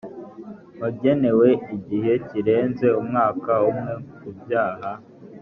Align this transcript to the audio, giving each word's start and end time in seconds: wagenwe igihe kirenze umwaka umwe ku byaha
wagenwe 0.81 1.49
igihe 1.75 2.13
kirenze 2.27 2.87
umwaka 3.01 3.51
umwe 3.69 3.93
ku 4.17 4.29
byaha 4.39 4.91